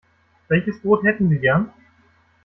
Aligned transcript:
Welches 0.49 0.79
Brot 0.81 1.03
hätten 1.03 1.29
Sie 1.29 1.37
gern? 1.37 1.69